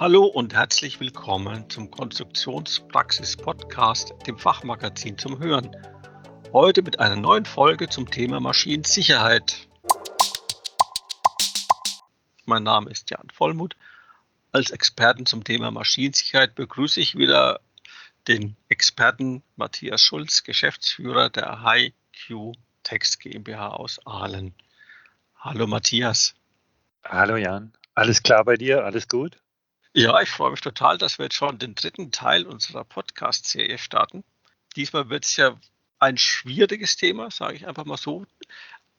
[0.00, 5.76] Hallo und herzlich willkommen zum Konstruktionspraxis-Podcast, dem Fachmagazin zum Hören.
[6.54, 9.68] Heute mit einer neuen Folge zum Thema Maschinensicherheit.
[12.46, 13.76] Mein Name ist Jan Vollmuth.
[14.52, 17.60] Als Experten zum Thema Maschinensicherheit begrüße ich wieder
[18.26, 22.54] den Experten Matthias Schulz, Geschäftsführer der HiQ
[22.84, 24.54] Text GmbH aus Aalen.
[25.36, 26.34] Hallo Matthias.
[27.04, 27.74] Hallo Jan.
[27.94, 28.86] Alles klar bei dir?
[28.86, 29.36] Alles gut?
[29.92, 34.22] Ja, ich freue mich total, dass wir jetzt schon den dritten Teil unserer Podcast-Serie starten.
[34.76, 35.58] Diesmal wird es ja
[35.98, 38.24] ein schwieriges Thema, sage ich einfach mal so.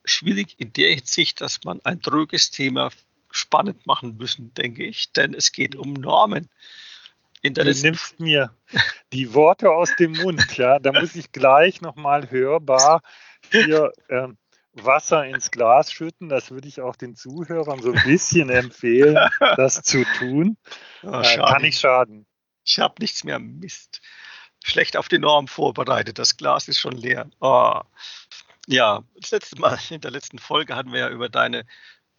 [0.04, 2.90] Schwierig in der Hinsicht, dass man ein dröges Thema
[3.30, 6.50] spannend machen müssen, denke ich, denn es geht um Normen.
[7.42, 8.54] du nimmst mir
[9.14, 10.78] die Worte aus dem Mund, ja.
[10.80, 13.02] Da muss ich gleich nochmal hörbar
[13.50, 14.38] hier ähm,
[14.74, 16.30] Wasser ins Glas schütten.
[16.30, 19.18] Das würde ich auch den Zuhörern so ein bisschen empfehlen,
[19.58, 20.58] das zu tun.
[21.04, 22.26] Oh, äh, kann nicht schaden.
[22.64, 23.40] Ich habe nichts mehr.
[23.40, 24.02] Mist.
[24.64, 26.20] Schlecht auf die Norm vorbereitet.
[26.20, 27.30] Das Glas ist schon leer.
[27.40, 27.82] Oh.
[28.68, 31.66] Ja, das letzte Mal, in der letzten Folge hatten wir ja über deine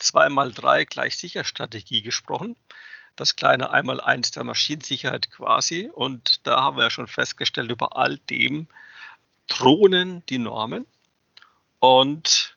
[0.01, 2.57] 2x3 gleich sicher Strategie gesprochen.
[3.15, 5.91] Das kleine einmal eins der Maschinensicherheit quasi.
[5.93, 8.67] Und da haben wir ja schon festgestellt, über all dem
[9.47, 10.87] thronen die Normen.
[11.83, 12.57] Und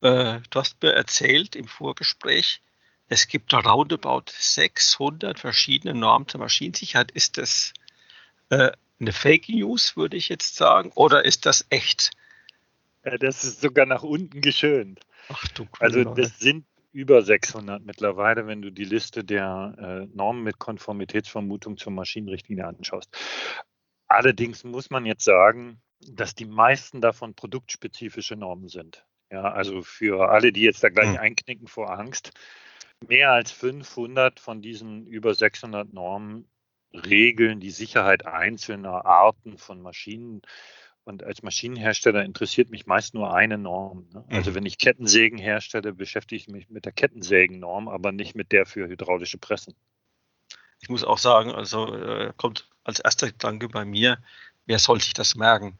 [0.00, 2.60] äh, du hast mir erzählt im Vorgespräch,
[3.06, 7.12] es gibt roundabout 600 verschiedene Normen zur Maschinensicherheit.
[7.12, 7.72] Ist das
[8.48, 12.10] äh, eine Fake News, würde ich jetzt sagen, oder ist das echt?
[13.20, 15.02] Das ist sogar nach unten geschönt.
[15.28, 19.76] Ach du Also das sind über 600 mittlerweile, wenn du die Liste der
[20.10, 23.16] äh, Normen mit Konformitätsvermutung zur Maschinenrichtlinie anschaust.
[24.08, 29.04] Allerdings muss man jetzt sagen, dass die meisten davon produktspezifische Normen sind.
[29.30, 31.18] Ja, also für alle, die jetzt da gleich mhm.
[31.18, 32.32] einknicken vor Angst,
[33.06, 36.48] mehr als 500 von diesen über 600 Normen
[36.92, 40.42] regeln die Sicherheit einzelner Arten von Maschinen.
[41.04, 44.08] Und als Maschinenhersteller interessiert mich meist nur eine Norm.
[44.12, 44.24] Ne?
[44.28, 44.56] Also mhm.
[44.56, 48.88] wenn ich Kettensägen herstelle, beschäftige ich mich mit der Kettensägennorm, aber nicht mit der für
[48.88, 49.74] hydraulische Pressen.
[50.80, 54.18] Ich muss auch sagen, also äh, kommt als erster Gedanke bei mir,
[54.66, 55.78] wer soll sich das merken?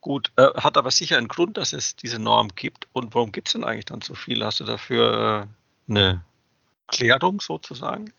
[0.00, 2.88] Gut, äh, hat aber sicher einen Grund, dass es diese Norm gibt.
[2.92, 4.44] Und warum gibt es denn eigentlich dann so viel?
[4.44, 5.48] Hast du dafür
[5.88, 6.24] äh, eine
[6.86, 8.12] Klärung sozusagen?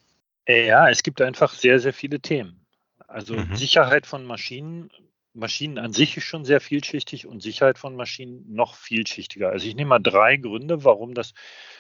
[0.48, 2.66] Ja, es gibt einfach sehr, sehr viele Themen.
[3.08, 3.56] Also mhm.
[3.56, 4.92] Sicherheit von Maschinen,
[5.34, 9.50] Maschinen an sich ist schon sehr vielschichtig und Sicherheit von Maschinen noch vielschichtiger.
[9.50, 11.34] Also ich nehme mal drei Gründe, warum das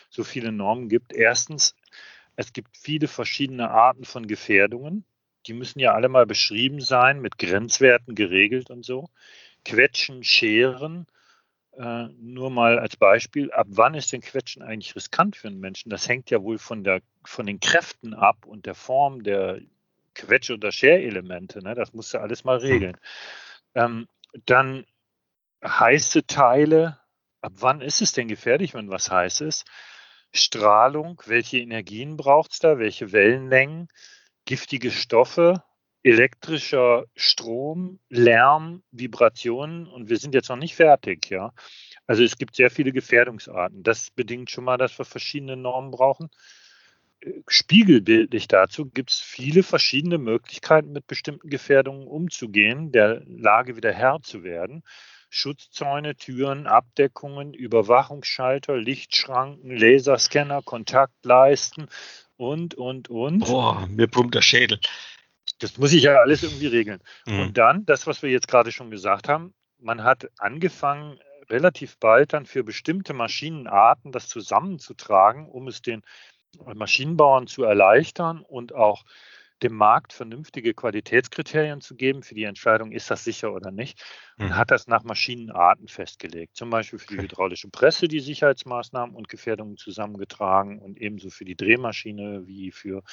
[0.09, 1.13] so viele Normen gibt.
[1.13, 1.75] Erstens,
[2.35, 5.03] es gibt viele verschiedene Arten von Gefährdungen.
[5.45, 9.09] Die müssen ja alle mal beschrieben sein, mit Grenzwerten geregelt und so.
[9.65, 11.07] Quetschen, Scheren.
[11.77, 15.89] Äh, nur mal als Beispiel, ab wann ist denn Quetschen eigentlich riskant für einen Menschen?
[15.89, 19.61] Das hängt ja wohl von, der, von den Kräften ab und der Form der
[20.15, 21.63] Quetsch- oder Scherelemente.
[21.63, 21.75] Ne?
[21.75, 22.97] Das musst du alles mal regeln.
[23.75, 24.07] Ähm,
[24.45, 24.85] dann
[25.63, 26.99] heiße Teile.
[27.41, 29.65] Ab wann ist es denn gefährlich, wenn was heiß ist?
[30.33, 33.87] Strahlung, welche Energien braucht es da, welche Wellenlängen,
[34.45, 35.63] giftige Stoffe,
[36.03, 41.51] elektrischer Strom, Lärm, Vibrationen und wir sind jetzt noch nicht fertig, ja.
[42.07, 43.83] Also es gibt sehr viele Gefährdungsarten.
[43.83, 46.29] Das bedingt schon mal, dass wir verschiedene Normen brauchen.
[47.47, 54.21] Spiegelbildlich dazu gibt es viele verschiedene Möglichkeiten, mit bestimmten Gefährdungen umzugehen, der Lage wieder Herr
[54.21, 54.83] zu werden.
[55.29, 61.87] Schutzzäune, Türen, Abdeckungen, Überwachungsschalter, Lichtschranken, Laserscanner, Kontaktleisten
[62.37, 63.39] und, und, und.
[63.39, 64.79] Boah, mir brummt der Schädel.
[65.59, 67.01] Das muss ich ja alles irgendwie regeln.
[67.25, 67.39] Mhm.
[67.39, 72.33] Und dann, das, was wir jetzt gerade schon gesagt haben, man hat angefangen, relativ bald
[72.33, 76.03] dann für bestimmte Maschinenarten das zusammenzutragen, um es den
[76.73, 79.03] Maschinenbauern zu erleichtern und auch
[79.63, 84.03] dem Markt vernünftige Qualitätskriterien zu geben für die Entscheidung, ist das sicher oder nicht,
[84.37, 84.55] und mhm.
[84.55, 86.55] hat das nach Maschinenarten festgelegt.
[86.55, 91.55] Zum Beispiel für die hydraulische Presse die Sicherheitsmaßnahmen und Gefährdungen zusammengetragen und ebenso für die
[91.55, 93.03] Drehmaschine wie für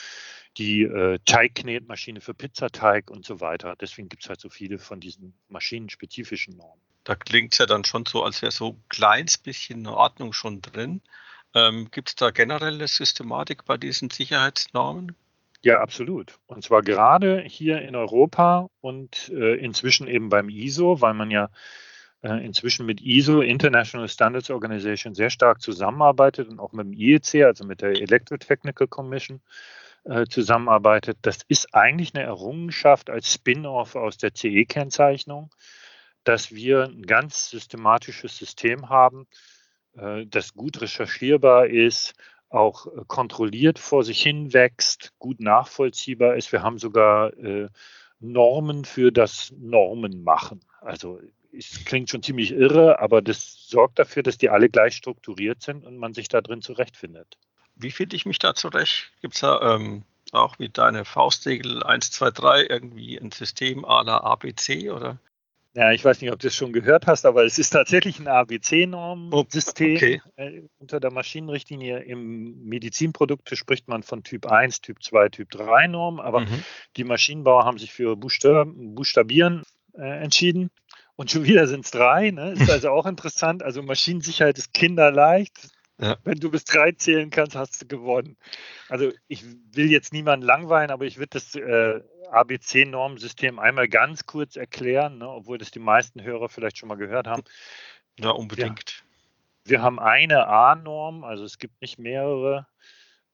[0.56, 3.74] die äh, Teigknetmaschine für Pizzateig und so weiter.
[3.80, 6.80] Deswegen gibt es halt so viele von diesen maschinenspezifischen Normen.
[7.04, 10.32] Da klingt es ja dann schon so, als wäre so ein kleines bisschen eine Ordnung
[10.32, 11.02] schon drin.
[11.54, 15.14] Ähm, gibt es da generelle Systematik bei diesen Sicherheitsnormen?
[15.66, 16.38] Ja, absolut.
[16.46, 21.50] Und zwar gerade hier in Europa und äh, inzwischen eben beim ISO, weil man ja
[22.22, 27.46] äh, inzwischen mit ISO, International Standards Organization, sehr stark zusammenarbeitet und auch mit dem IEC,
[27.46, 29.40] also mit der Electrotechnical Commission,
[30.04, 31.18] äh, zusammenarbeitet.
[31.22, 35.50] Das ist eigentlich eine Errungenschaft als Spin-off aus der CE-Kennzeichnung,
[36.22, 39.26] dass wir ein ganz systematisches System haben,
[39.96, 42.14] äh, das gut recherchierbar ist,
[42.48, 46.52] auch äh, kontrolliert vor sich hin wächst, gut nachvollziehbar ist.
[46.52, 47.68] Wir haben sogar äh,
[48.20, 50.60] Normen für das Normen machen.
[50.80, 51.20] Also
[51.52, 55.84] es klingt schon ziemlich irre, aber das sorgt dafür, dass die alle gleich strukturiert sind
[55.84, 57.38] und man sich da drin zurechtfindet.
[57.74, 59.12] Wie finde ich mich da zurecht?
[59.20, 64.04] Gibt es da ähm, auch wie deine Faustregel 1, 2, 3 irgendwie ein System à
[64.04, 65.18] la ABC oder?
[65.76, 68.28] Ja, ich weiß nicht, ob du es schon gehört hast, aber es ist tatsächlich ein
[68.28, 70.22] ABC-Normsystem oh, okay.
[70.36, 71.98] Äh, unter der Maschinenrichtlinie.
[71.98, 76.64] Im Medizinprodukt spricht man von Typ 1, Typ 2, Typ 3 Norm, aber mhm.
[76.96, 80.70] die Maschinenbauer haben sich für Buchstab Buchstabieren äh, entschieden.
[81.14, 82.52] Und schon wieder sind es drei, ne?
[82.52, 83.62] ist also auch interessant.
[83.62, 85.68] Also Maschinensicherheit ist kinderleicht.
[86.00, 86.16] Ja.
[86.24, 88.38] Wenn du bis drei zählen kannst, hast du gewonnen.
[88.88, 92.00] Also ich will jetzt niemanden langweilen, aber ich würde das äh,
[92.30, 97.26] ABC-Normsystem einmal ganz kurz erklären, ne, obwohl das die meisten Hörer vielleicht schon mal gehört
[97.26, 97.42] haben.
[98.18, 99.04] Ja, unbedingt.
[99.64, 102.66] Wir, wir haben eine A-Norm, also es gibt nicht mehrere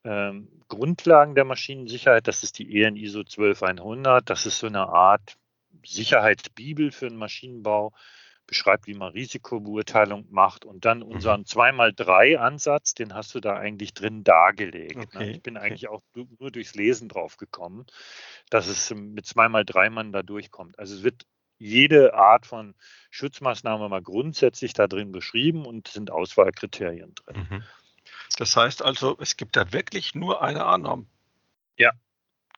[0.04, 2.26] ähm, Grundlagen der Maschinensicherheit.
[2.26, 4.28] Das ist die EN ISO 12100.
[4.28, 5.36] Das ist so eine Art
[5.84, 7.92] Sicherheitsbibel für den Maschinenbau
[8.46, 11.04] beschreibt, wie man Risikobeurteilung macht und dann mhm.
[11.04, 14.96] unseren 2x3-Ansatz, den hast du da eigentlich drin dargelegt.
[14.96, 15.02] Ne?
[15.02, 15.30] Okay.
[15.30, 15.66] Ich bin okay.
[15.66, 17.86] eigentlich auch nur durchs Lesen drauf gekommen,
[18.50, 20.78] dass es mit 2x3 man da durchkommt.
[20.78, 21.24] Also es wird
[21.58, 22.74] jede Art von
[23.10, 27.46] Schutzmaßnahme mal grundsätzlich da drin beschrieben und sind Auswahlkriterien drin.
[27.48, 27.62] Mhm.
[28.36, 31.06] Das heißt also, es gibt da wirklich nur eine A-Norm.
[31.76, 31.92] Ja,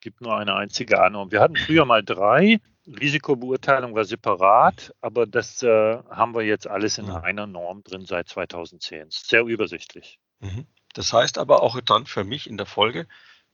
[0.01, 1.31] gibt nur eine einzige A-Norm.
[1.31, 6.97] Wir hatten früher mal drei, Risikobeurteilung war separat, aber das äh, haben wir jetzt alles
[6.97, 7.15] in mhm.
[7.15, 9.07] einer Norm drin seit 2010.
[9.09, 10.19] Sehr übersichtlich.
[10.39, 10.67] Mhm.
[10.93, 13.07] Das heißt aber auch dann für mich in der Folge,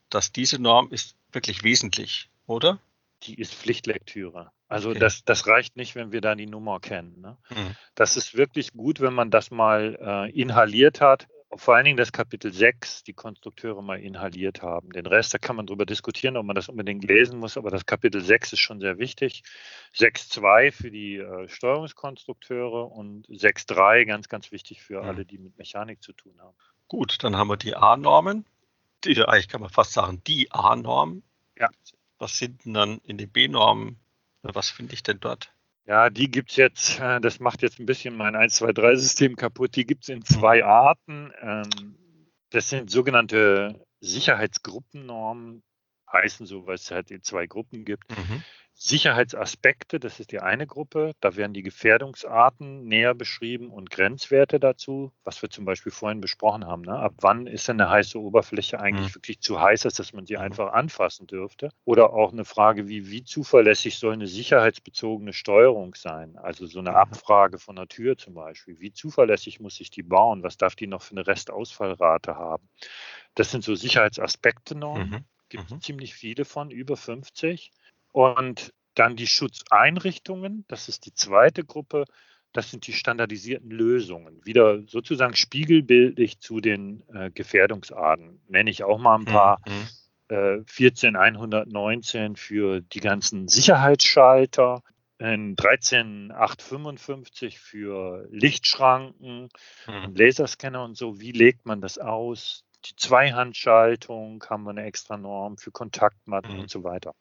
[0.09, 2.79] dass diese Norm ist wirklich wesentlich, oder?
[3.23, 4.51] Die ist Pflichtlektüre.
[4.67, 4.99] Also okay.
[4.99, 7.21] das, das reicht nicht, wenn wir da die Nummer kennen.
[7.21, 7.37] Ne?
[7.49, 7.75] Mhm.
[7.95, 12.11] Das ist wirklich gut, wenn man das mal äh, inhaliert hat vor allen Dingen das
[12.11, 14.91] Kapitel 6 die Konstrukteure mal inhaliert haben.
[14.91, 17.85] Den Rest, da kann man darüber diskutieren, ob man das unbedingt lesen muss, aber das
[17.85, 19.43] Kapitel 6 ist schon sehr wichtig.
[19.95, 26.01] 6.2 für die äh, Steuerungskonstrukteure und 6.3 ganz, ganz wichtig für alle, die mit Mechanik
[26.01, 26.55] zu tun haben.
[26.87, 28.45] Gut, dann haben wir die A-Normen.
[29.05, 31.23] Eigentlich kann man fast sagen, die A-Norm.
[31.57, 31.69] Ja.
[32.17, 33.99] Was sind denn dann in den B-Normen?
[34.43, 35.53] Was finde ich denn dort?
[35.85, 38.95] Ja, die gibt es jetzt, äh, das macht jetzt ein bisschen mein 1, 2, 3
[38.95, 39.75] System kaputt.
[39.75, 41.31] Die gibt es in zwei Arten.
[41.41, 41.97] Ähm,
[42.51, 45.63] das sind sogenannte Sicherheitsgruppennormen,
[46.11, 48.09] heißen so, weil es halt in zwei Gruppen gibt.
[48.11, 48.43] Mhm.
[48.73, 51.13] Sicherheitsaspekte, das ist die eine Gruppe.
[51.19, 56.65] Da werden die Gefährdungsarten näher beschrieben und Grenzwerte dazu, was wir zum Beispiel vorhin besprochen
[56.65, 56.81] haben.
[56.81, 56.97] Ne?
[56.97, 59.15] Ab wann ist denn eine heiße Oberfläche eigentlich mhm.
[59.15, 60.41] wirklich zu heiß, dass man sie mhm.
[60.41, 61.69] einfach anfassen dürfte?
[61.85, 66.37] Oder auch eine Frage wie, wie zuverlässig soll eine sicherheitsbezogene Steuerung sein?
[66.37, 66.97] Also so eine mhm.
[66.97, 68.79] Abfrage von einer Tür zum Beispiel.
[68.79, 70.41] Wie zuverlässig muss ich die bauen?
[70.41, 72.67] Was darf die noch für eine Restausfallrate haben?
[73.35, 74.97] Das sind so Sicherheitsaspekte noch.
[74.97, 75.23] Mhm.
[75.49, 75.81] Gibt es mhm.
[75.81, 77.71] ziemlich viele von, über 50.
[78.11, 82.05] Und dann die Schutzeinrichtungen, das ist die zweite Gruppe,
[82.53, 84.45] das sind die standardisierten Lösungen.
[84.45, 88.41] Wieder sozusagen spiegelbildlich zu den äh, Gefährdungsarten.
[88.49, 89.61] Nenne ich auch mal ein paar.
[89.67, 89.87] Mhm.
[90.27, 94.83] Äh, 14119 für die ganzen Sicherheitsschalter,
[95.19, 99.49] 13855 für Lichtschranken,
[99.87, 100.15] mhm.
[100.15, 101.19] Laserscanner und so.
[101.19, 102.63] Wie legt man das aus?
[102.85, 106.59] Die Zweihandschaltung haben wir eine extra Norm für Kontaktmatten mhm.
[106.61, 107.13] und so weiter.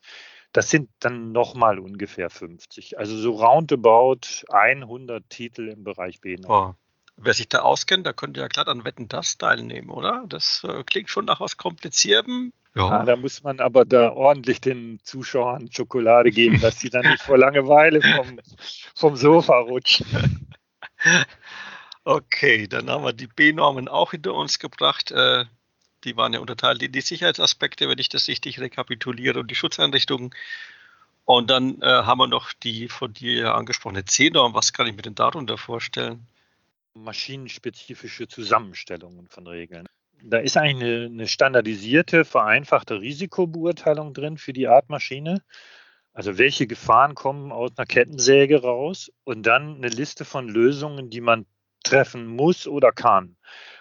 [0.53, 2.99] Das sind dann nochmal ungefähr 50.
[2.99, 6.37] Also so roundabout 100 Titel im Bereich B.
[6.49, 6.75] Oh.
[7.17, 10.25] Wer sich da auskennt, da könnte ja glatt an Wetten das teilnehmen, oder?
[10.27, 12.53] Das äh, klingt schon nach was Kompliziertem.
[12.75, 12.89] Ja.
[12.89, 13.05] ja.
[13.05, 17.37] da muss man aber da ordentlich den Zuschauern Schokolade geben, dass sie dann nicht vor
[17.37, 18.41] Langeweile vom,
[18.95, 20.07] vom Sofa rutschen.
[22.05, 25.11] Okay, dann haben wir die B-Normen auch hinter uns gebracht.
[25.11, 25.45] Äh,
[26.05, 30.31] die waren ja unterteilt in die Sicherheitsaspekte, wenn ich das richtig rekapituliere, und die Schutzeinrichtungen.
[31.25, 34.55] Und dann äh, haben wir noch die von dir angesprochene C-Norm.
[34.55, 36.27] Was kann ich mir denn darunter vorstellen?
[36.95, 39.87] Maschinenspezifische Zusammenstellungen von Regeln.
[40.23, 45.43] Da ist eigentlich eine, eine standardisierte, vereinfachte Risikobeurteilung drin für die Art Maschine.
[46.13, 51.21] Also welche Gefahren kommen aus einer Kettensäge raus und dann eine Liste von Lösungen, die
[51.21, 51.47] man
[51.85, 53.37] treffen muss oder kann.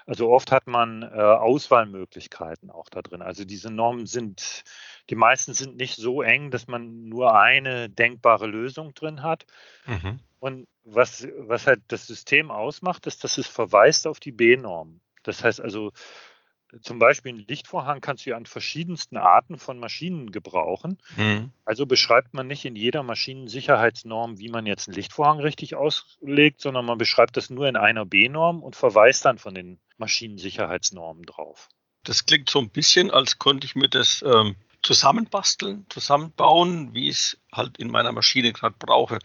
[0.09, 3.21] Also oft hat man äh, Auswahlmöglichkeiten auch da drin.
[3.21, 4.63] Also diese Normen sind,
[5.11, 9.45] die meisten sind nicht so eng, dass man nur eine denkbare Lösung drin hat.
[9.85, 10.19] Mhm.
[10.39, 14.99] Und was, was halt das System ausmacht, ist, dass es verweist auf die B-Norm.
[15.21, 15.91] Das heißt also,
[16.81, 20.97] zum Beispiel einen Lichtvorhang kannst du ja an verschiedensten Arten von Maschinen gebrauchen.
[21.17, 21.51] Mhm.
[21.65, 26.85] Also beschreibt man nicht in jeder Maschinensicherheitsnorm, wie man jetzt einen Lichtvorhang richtig auslegt, sondern
[26.85, 31.69] man beschreibt das nur in einer B-Norm und verweist dann von den Maschinensicherheitsnormen drauf.
[32.03, 37.17] Das klingt so ein bisschen, als könnte ich mir das ähm, zusammenbasteln, zusammenbauen, wie ich
[37.17, 39.19] es halt in meiner Maschine gerade brauche.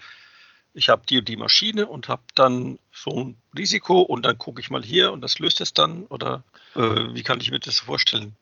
[0.73, 4.61] Ich habe die und die Maschine und habe dann so ein Risiko und dann gucke
[4.61, 6.43] ich mal hier und das löst es dann oder
[6.75, 8.35] äh, wie kann ich mir das vorstellen?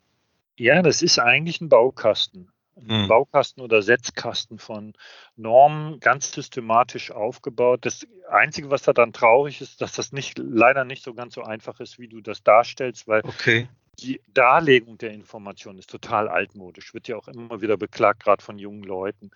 [0.57, 2.51] Ja, das ist eigentlich ein Baukasten.
[2.77, 3.09] Ein hm.
[3.09, 4.95] Baukasten oder Setzkasten von
[5.37, 7.81] Normen, ganz systematisch aufgebaut.
[7.83, 11.43] Das Einzige, was da dann traurig ist, dass das nicht, leider nicht so ganz so
[11.43, 16.95] einfach ist, wie du das darstellst, weil okay die Darlegung der Information ist total altmodisch,
[16.95, 19.31] wird ja auch immer wieder beklagt, gerade von jungen Leuten.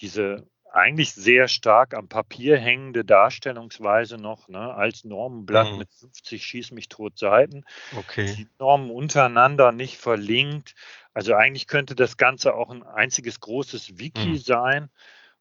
[0.00, 5.78] Diese eigentlich sehr stark am Papier hängende Darstellungsweise noch, ne, als Normenblatt mhm.
[5.78, 7.64] mit 50 Schieß mich tot Seiten.
[7.96, 8.34] Okay.
[8.36, 10.74] Die Normen untereinander nicht verlinkt.
[11.12, 14.38] Also eigentlich könnte das Ganze auch ein einziges großes Wiki mhm.
[14.38, 14.90] sein.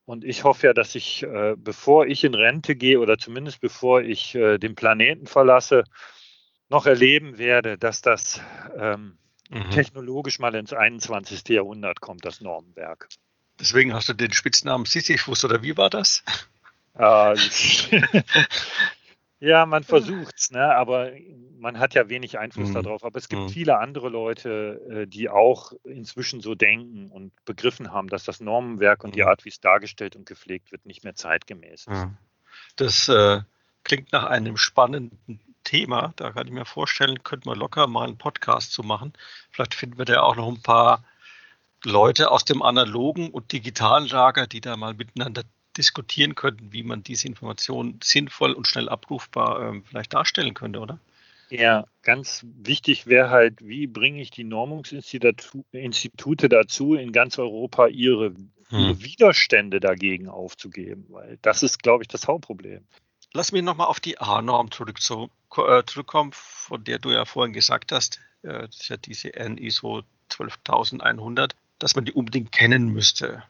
[0.05, 4.01] Und ich hoffe ja, dass ich, äh, bevor ich in Rente gehe oder zumindest bevor
[4.01, 5.83] ich äh, den Planeten verlasse,
[6.69, 8.41] noch erleben werde, dass das
[8.77, 9.17] ähm,
[9.49, 9.69] mhm.
[9.71, 11.47] technologisch mal ins 21.
[11.49, 13.07] Jahrhundert kommt, das Normenwerk.
[13.59, 16.23] Deswegen hast du den Spitznamen Sisyphus oder wie war das?
[19.39, 20.75] Ja, man versucht es, ne?
[20.75, 21.11] aber
[21.57, 22.73] man hat ja wenig Einfluss mhm.
[22.73, 23.03] darauf.
[23.03, 23.49] Aber es gibt mhm.
[23.49, 29.03] viele andere Leute, äh, die auch inzwischen so denken und begriffen haben, dass das Normenwerk
[29.03, 29.29] und die mhm.
[29.29, 32.07] Art, wie es dargestellt und gepflegt wird, nicht mehr zeitgemäß ist.
[32.75, 33.41] Das äh,
[33.83, 36.13] klingt nach einem spannenden Thema.
[36.17, 39.13] Da kann ich mir vorstellen, könnte man locker mal einen Podcast zu machen.
[39.51, 41.03] Vielleicht finden wir da auch noch ein paar
[41.83, 45.43] Leute aus dem analogen und digitalen Lager, die da mal miteinander
[45.77, 50.99] diskutieren könnten, wie man diese Informationen sinnvoll und schnell abrufbar äh, vielleicht darstellen könnte, oder?
[51.49, 58.33] Ja, ganz wichtig wäre halt, wie bringe ich die Normungsinstitute dazu, in ganz Europa ihre,
[58.71, 59.03] ihre hm.
[59.03, 62.83] Widerstände dagegen aufzugeben, weil das ist, glaube ich, das Hauptproblem.
[63.33, 67.53] Lass mich nochmal auf die A-Norm zurück, zu, äh, zurückkommen, von der du ja vorhin
[67.53, 73.43] gesagt hast, äh, das ist ja diese NISO 12100, dass man die unbedingt kennen müsste.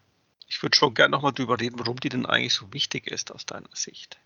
[0.47, 3.45] Ich würde schon gerne nochmal darüber reden, warum die denn eigentlich so wichtig ist aus
[3.45, 4.19] deiner Sicht.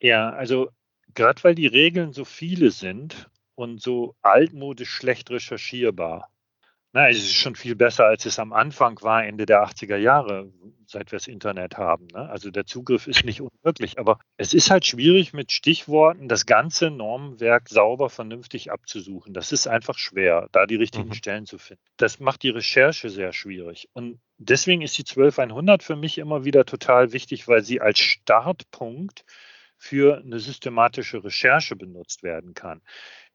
[0.00, 0.70] Ja, also
[1.14, 6.30] gerade weil die Regeln so viele sind und so altmodisch schlecht recherchierbar,
[6.92, 10.52] na, es ist schon viel besser, als es am Anfang war, Ende der 80er Jahre,
[10.86, 12.08] seit wir das Internet haben.
[12.12, 12.28] Ne?
[12.28, 16.90] Also der Zugriff ist nicht unmöglich, aber es ist halt schwierig, mit Stichworten das ganze
[16.90, 19.32] Normenwerk sauber, vernünftig abzusuchen.
[19.32, 21.14] Das ist einfach schwer, da die richtigen mhm.
[21.14, 21.82] Stellen zu finden.
[21.96, 23.88] Das macht die Recherche sehr schwierig.
[23.92, 29.24] Und deswegen ist die 12100 für mich immer wieder total wichtig, weil sie als Startpunkt
[29.76, 32.82] für eine systematische Recherche benutzt werden kann.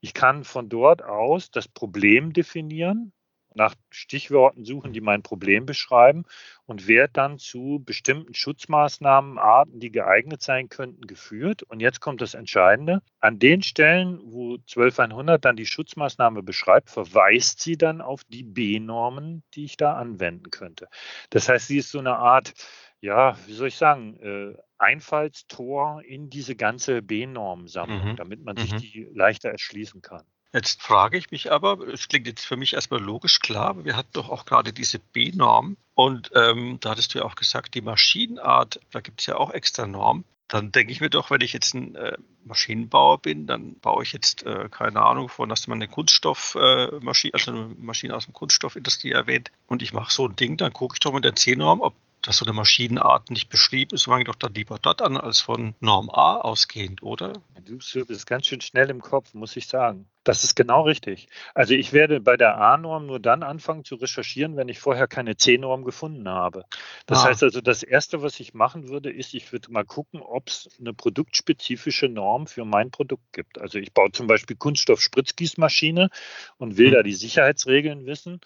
[0.02, 3.14] Ich kann von dort aus das Problem definieren,
[3.56, 6.26] nach Stichworten suchen, die mein Problem beschreiben
[6.66, 11.64] und werde dann zu bestimmten Schutzmaßnahmen, Arten, die geeignet sein könnten, geführt.
[11.64, 13.02] Und jetzt kommt das Entscheidende.
[13.20, 19.44] An den Stellen, wo 12100 dann die Schutzmaßnahme beschreibt, verweist sie dann auf die B-Normen,
[19.54, 20.88] die ich da anwenden könnte.
[21.30, 22.54] Das heißt, sie ist so eine Art,
[23.00, 28.16] ja, wie soll ich sagen, äh, Einfallstor in diese ganze B-Norm-Sammlung, mhm.
[28.18, 28.78] damit man sich mhm.
[28.78, 30.24] die leichter erschließen kann.
[30.56, 34.14] Jetzt frage ich mich aber, es klingt jetzt für mich erstmal logisch klar, wir hatten
[34.14, 38.80] doch auch gerade diese B-Norm und ähm, da hattest du ja auch gesagt, die Maschinenart,
[38.92, 40.24] da gibt es ja auch extra Normen.
[40.48, 44.14] Dann denke ich mir doch, wenn ich jetzt ein äh, Maschinenbauer bin, dann baue ich
[44.14, 48.34] jetzt, äh, keine Ahnung, von, dass man eine Kunststoffmaschine, äh, also eine Maschine aus der
[48.34, 51.82] Kunststoffindustrie erwähnt, und ich mache so ein Ding, dann gucke ich doch mit der C-Norm,
[51.82, 51.96] ob
[52.26, 55.42] dass so eine Maschinenart nicht beschrieben ist, fange ich doch dann lieber dort an, als
[55.42, 57.34] von Norm A ausgehend, oder?
[57.66, 60.08] Du bist ganz schön schnell im Kopf, muss ich sagen.
[60.24, 61.28] Das ist genau richtig.
[61.54, 65.38] Also ich werde bei der A-Norm nur dann anfangen zu recherchieren, wenn ich vorher keine
[65.38, 66.66] C-Norm gefunden habe.
[67.06, 67.26] Das ah.
[67.26, 70.68] heißt also, das Erste, was ich machen würde, ist, ich würde mal gucken, ob es
[70.80, 73.62] eine produktspezifische Norm für mein Produkt gibt.
[73.62, 76.10] Also ich baue zum Beispiel Kunststoff-Spritzgießmaschine
[76.58, 76.94] und will hm.
[76.96, 78.42] da die Sicherheitsregeln wissen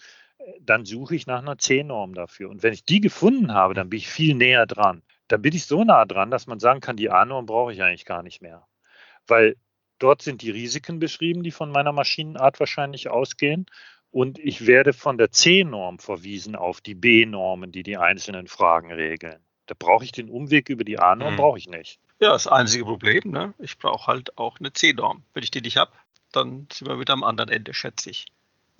[0.60, 2.50] dann suche ich nach einer C-Norm dafür.
[2.50, 5.02] Und wenn ich die gefunden habe, dann bin ich viel näher dran.
[5.28, 8.04] Dann bin ich so nah dran, dass man sagen kann, die A-Norm brauche ich eigentlich
[8.04, 8.66] gar nicht mehr.
[9.26, 9.56] Weil
[9.98, 13.66] dort sind die Risiken beschrieben, die von meiner Maschinenart wahrscheinlich ausgehen.
[14.10, 19.38] Und ich werde von der C-Norm verwiesen auf die B-Normen, die die einzelnen Fragen regeln.
[19.66, 21.36] Da brauche ich den Umweg über die A-Norm, hm.
[21.36, 22.00] brauche ich nicht.
[22.18, 23.54] Ja, das einzige Problem, ne?
[23.60, 25.22] ich brauche halt auch eine C-Norm.
[25.32, 25.92] Wenn ich die nicht habe,
[26.32, 28.26] dann sind wir wieder am anderen Ende, schätze ich.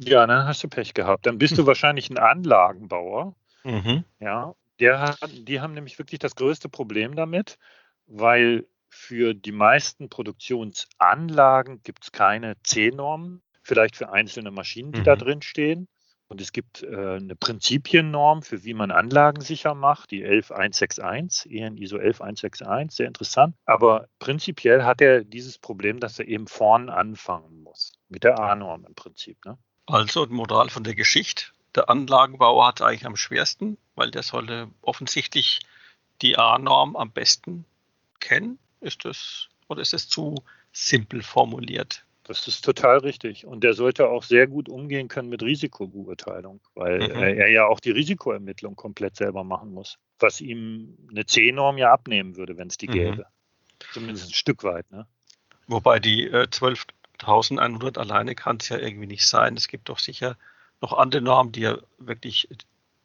[0.02, 1.26] Ja, dann hast du Pech gehabt.
[1.26, 3.34] Dann bist du wahrscheinlich ein Anlagenbauer.
[3.64, 4.04] Mhm.
[4.18, 7.58] Ja, der hat, die haben nämlich wirklich das größte Problem damit,
[8.06, 15.04] weil für die meisten Produktionsanlagen gibt es keine C-Normen, vielleicht für einzelne Maschinen, die mhm.
[15.04, 15.86] da drin stehen.
[16.28, 21.76] Und es gibt äh, eine Prinzipiennorm, für wie man Anlagen sicher macht, die 11161, EN
[21.76, 23.56] ISO 11161, sehr interessant.
[23.64, 28.84] Aber prinzipiell hat er dieses Problem, dass er eben vorn anfangen muss, mit der A-Norm
[28.86, 29.44] im Prinzip.
[29.44, 29.58] Ne?
[29.86, 31.46] Also Moral von der Geschichte.
[31.74, 35.60] Der Anlagenbauer hat es eigentlich am schwersten, weil der sollte offensichtlich
[36.22, 37.64] die A-Norm am besten
[38.18, 38.58] kennen.
[38.80, 40.34] Ist das oder ist es zu
[40.72, 42.04] simpel formuliert?
[42.24, 43.44] Das ist total richtig.
[43.44, 47.22] Und der sollte auch sehr gut umgehen können mit Risikobeurteilung, weil mhm.
[47.22, 52.36] er ja auch die Risikoermittlung komplett selber machen muss, was ihm eine C-Norm ja abnehmen
[52.36, 52.92] würde, wenn es die mhm.
[52.92, 53.26] gäbe.
[53.92, 54.90] Zumindest ein Stück weit.
[54.90, 55.06] Ne?
[55.66, 56.48] Wobei die äh,
[57.20, 59.56] 12.100 alleine kann es ja irgendwie nicht sein.
[59.56, 60.36] Es gibt doch sicher
[60.80, 62.48] noch andere Normen, die er wirklich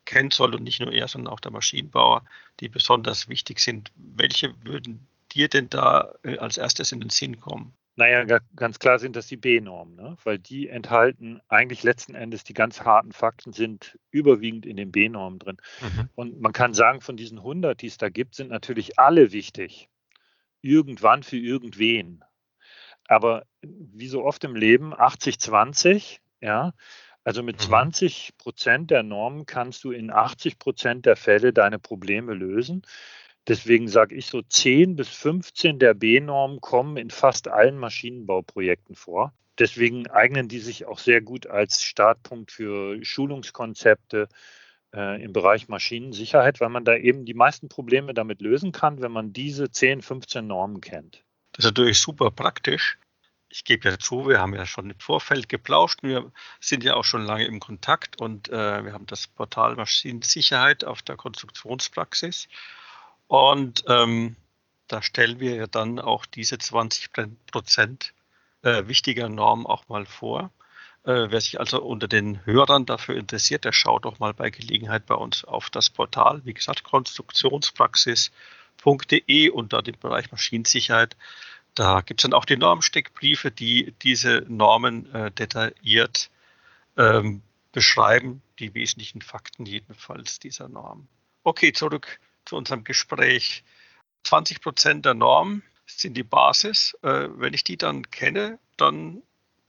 [0.06, 2.24] kennen soll und nicht nur er, sondern auch der Maschinenbauer,
[2.60, 3.92] die besonders wichtig sind.
[3.96, 7.74] Welche würden dir denn da äh, als erstes in den Sinn kommen?
[7.98, 10.18] Naja, ganz klar sind das die B-Normen, ne?
[10.26, 15.40] weil die enthalten eigentlich letzten Endes die ganz harten Fakten sind überwiegend in den B-Normen
[15.40, 15.58] drin.
[15.82, 16.10] Mhm.
[16.14, 19.88] Und man kann sagen, von diesen 100, die es da gibt, sind natürlich alle wichtig.
[20.62, 22.24] Irgendwann für irgendwen.
[23.08, 26.74] Aber wie so oft im Leben, 80-20, ja,
[27.24, 28.38] also mit 20 mhm.
[28.38, 32.84] Prozent der Normen kannst du in 80 Prozent der Fälle deine Probleme lösen.
[33.48, 39.34] Deswegen sage ich so, 10 bis 15 der B-Normen kommen in fast allen Maschinenbauprojekten vor.
[39.58, 44.28] Deswegen eignen die sich auch sehr gut als Startpunkt für Schulungskonzepte
[44.94, 49.12] äh, im Bereich Maschinensicherheit, weil man da eben die meisten Probleme damit lösen kann, wenn
[49.12, 51.25] man diese 10, 15 Normen kennt.
[51.56, 52.98] Das ist natürlich super praktisch.
[53.48, 56.04] Ich gebe ja zu, wir haben ja schon im Vorfeld geplauscht.
[56.04, 60.84] Wir sind ja auch schon lange im Kontakt und äh, wir haben das Portal Maschinensicherheit
[60.84, 62.50] auf der Konstruktionspraxis.
[63.28, 64.36] Und ähm,
[64.90, 67.12] da stellen wir ja dann auch diese 20
[67.50, 68.14] Prozent
[68.62, 70.52] äh, wichtiger Normen auch mal vor.
[71.04, 75.06] Äh, wer sich also unter den Hörern dafür interessiert, der schaut doch mal bei Gelegenheit
[75.06, 78.34] bei uns auf das Portal, wie gesagt, konstruktionspraxis.de
[78.86, 81.16] unter dem Bereich Maschinensicherheit.
[81.74, 86.30] Da gibt es dann auch die Normsteckbriefe, die diese Normen äh, detailliert
[86.98, 91.08] ähm, beschreiben, die wesentlichen Fakten jedenfalls dieser Norm.
[91.44, 93.64] Okay, zurück zu unserem Gespräch.
[94.24, 96.98] 20 Prozent der Norm sind die Basis.
[97.02, 99.22] Äh, wenn ich die dann kenne, dann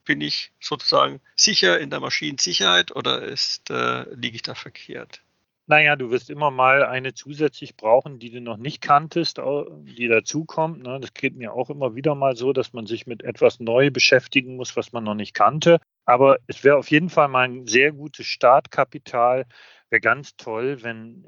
[0.05, 5.21] bin ich sozusagen sicher in der Maschinensicherheit oder ist, äh, liege ich da verkehrt?
[5.69, 10.85] Naja, du wirst immer mal eine zusätzlich brauchen, die du noch nicht kanntest, die dazukommt.
[10.85, 11.01] Ne?
[11.01, 14.55] Das geht mir auch immer wieder mal so, dass man sich mit etwas neu beschäftigen
[14.55, 15.81] muss, was man noch nicht kannte.
[16.05, 19.47] Aber es wäre auf jeden Fall mal ein sehr gutes Startkapital.
[19.91, 21.25] Wäre ganz toll, wenn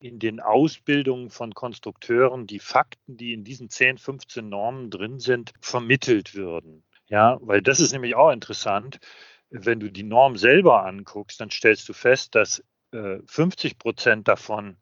[0.00, 5.54] in den Ausbildungen von Konstrukteuren die Fakten, die in diesen 10, 15 Normen drin sind,
[5.60, 6.84] vermittelt würden.
[7.08, 8.98] Ja, weil das ist nämlich auch interessant.
[9.48, 14.76] Wenn du die Norm selber anguckst, dann stellst du fest, dass äh, 50 Prozent davon,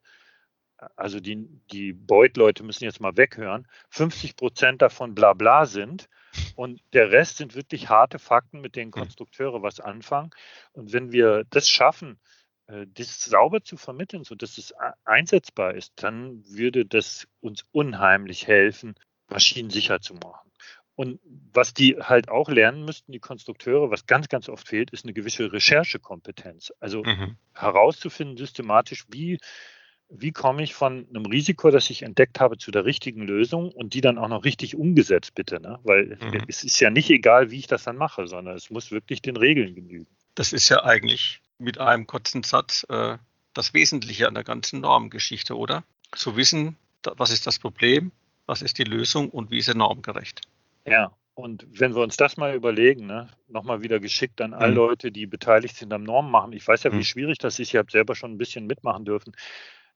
[0.97, 6.09] also die, die Beut-Leute müssen jetzt mal weghören, 50 Prozent davon bla bla sind
[6.55, 9.01] und der Rest sind wirklich harte Fakten, mit denen hm.
[9.01, 10.31] Konstrukteure was anfangen.
[10.73, 12.19] Und wenn wir das schaffen,
[12.67, 18.95] äh, das sauber zu vermitteln, sodass es einsetzbar ist, dann würde das uns unheimlich helfen,
[19.29, 20.51] Maschinen sicher zu machen.
[20.97, 21.21] Und
[21.53, 25.13] was die halt auch lernen müssten, die Konstrukteure, was ganz, ganz oft fehlt, ist eine
[25.13, 26.73] gewisse Recherchekompetenz.
[26.81, 27.37] Also mhm.
[27.53, 29.39] herauszufinden systematisch, wie,
[30.09, 33.93] wie komme ich von einem Risiko, das ich entdeckt habe, zu der richtigen Lösung und
[33.93, 35.61] die dann auch noch richtig umgesetzt, bitte.
[35.61, 35.79] Ne?
[35.85, 36.45] Weil mhm.
[36.49, 39.37] es ist ja nicht egal, wie ich das dann mache, sondern es muss wirklich den
[39.37, 40.07] Regeln genügen.
[40.35, 43.19] Das ist ja eigentlich mit einem kurzen Satz äh,
[43.53, 45.85] das Wesentliche an der ganzen Normgeschichte, oder?
[46.13, 48.13] Zu wissen, was ist das Problem,
[48.47, 50.41] was ist die Lösung und wie ist er normgerecht.
[50.87, 54.77] Ja, und wenn wir uns das mal überlegen, ne, nochmal wieder geschickt an alle mhm.
[54.77, 56.53] Leute, die beteiligt sind am Normen machen.
[56.55, 57.03] Ich weiß ja, wie mhm.
[57.05, 57.69] schwierig das ist.
[57.69, 59.35] Ich habe selber schon ein bisschen mitmachen dürfen.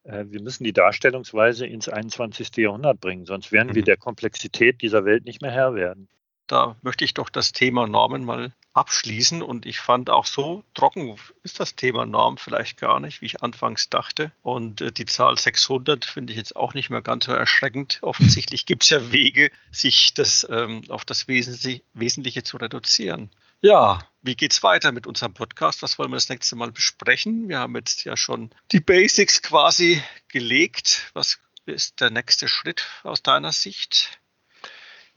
[0.02, 2.54] Äh, wir müssen die Darstellungsweise ins 21.
[2.56, 3.74] Jahrhundert bringen, sonst werden mhm.
[3.76, 6.08] wir der Komplexität dieser Welt nicht mehr Herr werden.
[6.46, 9.42] Da möchte ich doch das Thema Normen mal abschließen.
[9.42, 13.42] Und ich fand auch so trocken ist das Thema Norm vielleicht gar nicht, wie ich
[13.42, 14.32] anfangs dachte.
[14.42, 17.98] Und äh, die Zahl 600 finde ich jetzt auch nicht mehr ganz so erschreckend.
[18.02, 23.30] Offensichtlich gibt es ja Wege, sich das ähm, auf das Wesentliche, Wesentliche zu reduzieren.
[23.62, 25.82] Ja, wie geht's weiter mit unserem Podcast?
[25.82, 27.48] Was wollen wir das nächste Mal besprechen?
[27.48, 31.10] Wir haben jetzt ja schon die Basics quasi gelegt.
[31.12, 34.19] Was ist der nächste Schritt aus deiner Sicht?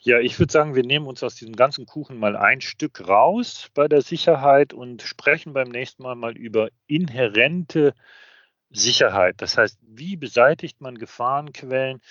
[0.05, 3.69] Ja, ich würde sagen, wir nehmen uns aus diesem ganzen Kuchen mal ein Stück raus
[3.73, 7.93] bei der Sicherheit und sprechen beim nächsten Mal mal über inhärente
[8.69, 9.35] Sicherheit.
[9.41, 12.01] Das heißt, wie beseitigt man Gefahrenquellen?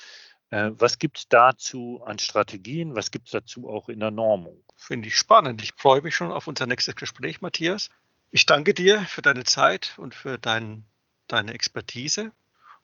[0.49, 2.97] Äh, was gibt es dazu an Strategien?
[2.97, 4.65] Was gibt es dazu auch in der Normung?
[4.75, 5.63] Finde ich spannend.
[5.63, 7.91] Ich freue mich schon auf unser nächstes Gespräch, Matthias.
[8.31, 10.87] Ich danke dir für deine Zeit und für dein,
[11.27, 12.33] deine Expertise.